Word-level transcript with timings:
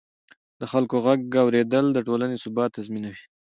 د 0.59 0.63
خلکو 0.71 0.95
غږ 1.05 1.21
اورېدل 1.43 1.85
د 1.93 1.97
ټولنې 2.07 2.35
ثبات 2.43 2.69
تضمینوي 2.77 3.21